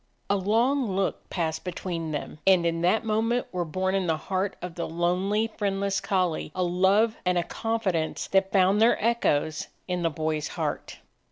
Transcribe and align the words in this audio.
A 0.31 0.35
long 0.35 0.95
look 0.95 1.29
passed 1.29 1.63
between 1.63 2.09
them, 2.09 2.39
and 2.47 2.65
in 2.65 2.81
that 2.81 3.05
moment 3.05 3.45
were 3.51 3.63
born 3.63 3.93
in 3.93 4.07
the 4.07 4.17
heart 4.17 4.55
of 4.59 4.73
the 4.73 4.87
lonely, 4.89 5.51
friendless 5.59 6.01
collie 6.01 6.51
a 6.55 6.63
love 6.63 7.17
and 7.23 7.37
a 7.37 7.43
confidence 7.43 8.25
that 8.29 8.51
found 8.51 8.81
their 8.81 8.97
echoes 8.99 9.67
in 9.87 10.01
the 10.01 10.09
boy's 10.09 10.47
heart. 10.47 10.97